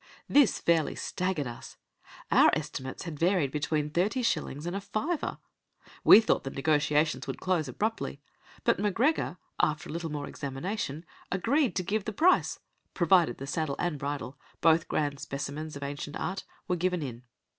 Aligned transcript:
This 0.27 0.57
fairly 0.57 0.95
staggered 0.95 1.45
us. 1.45 1.77
Our 2.31 2.49
estimates 2.53 3.03
had 3.03 3.19
varied 3.19 3.51
between 3.51 3.91
thirty 3.91 4.23
shillings 4.23 4.65
and 4.65 4.75
a 4.75 4.81
fiver. 4.81 5.37
We 6.03 6.19
thought 6.21 6.43
the 6.43 6.49
negotiations 6.49 7.27
would 7.27 7.39
close 7.39 7.67
abruptly; 7.67 8.19
but 8.63 8.79
M'Gregor, 8.79 9.37
after 9.59 9.89
a 9.89 9.91
little 9.91 10.11
more 10.11 10.25
examination, 10.27 11.05
agreed 11.31 11.75
to 11.75 11.83
give 11.83 12.05
the 12.05 12.13
price, 12.13 12.57
provided 12.95 13.37
the 13.37 13.45
saddle 13.45 13.75
and 13.77 13.99
bridle, 13.99 14.39
both 14.59 14.87
grand 14.87 15.19
specimens 15.19 15.75
of 15.75 15.83
ancient 15.83 16.15
art, 16.19 16.45
were 16.67 16.75
given 16.77 17.03
in. 17.03 17.21